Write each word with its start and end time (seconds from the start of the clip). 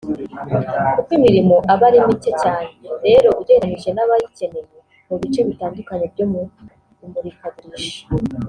Kuko 0.93 1.09
imirimo 1.17 1.55
aba 1.73 1.83
ari 1.89 1.97
mike 2.07 2.31
cyane 2.43 2.73
rero 3.05 3.27
ugereranyije 3.39 3.89
n’abayikeneye 3.93 4.75
mu 5.07 5.15
bice 5.21 5.39
bitandukanye 5.47 6.05
byo 6.13 6.25
mu 6.31 6.41
imurikagurisha 7.05 8.03